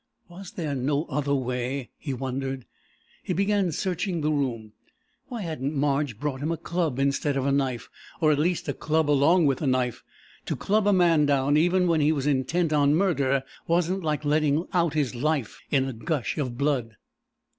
[0.29, 2.65] Was there no other way, he wondered?
[3.21, 4.73] He began searching the room.
[5.27, 7.87] Why hadn't Marge brought him a club instead of a knife,
[8.19, 10.01] or at least a club along with the knife?
[10.47, 14.65] To club a man down, even when he was intent on murder, wasn't like letting
[14.73, 16.95] out his life in a gush of blood.